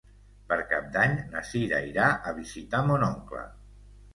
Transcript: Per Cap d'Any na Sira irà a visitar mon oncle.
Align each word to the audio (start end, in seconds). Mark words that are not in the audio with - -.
Per 0.53 0.55
Cap 0.71 0.87
d'Any 0.95 1.13
na 1.35 1.45
Sira 1.49 1.81
irà 1.91 2.09
a 2.31 2.35
visitar 2.41 2.83
mon 2.89 3.07
oncle. 3.11 3.45